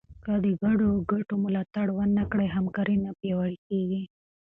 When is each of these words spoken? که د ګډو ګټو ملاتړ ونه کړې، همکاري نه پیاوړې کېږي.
که 0.23 0.33
د 0.43 0.45
ګډو 0.61 0.89
ګټو 1.11 1.35
ملاتړ 1.43 1.85
ونه 1.93 2.23
کړې، 2.31 2.47
همکاري 2.55 2.95
نه 3.05 3.11
پیاوړې 3.19 3.57
کېږي. 3.67 4.01